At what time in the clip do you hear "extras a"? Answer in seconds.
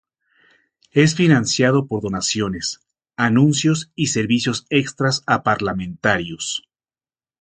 4.71-5.43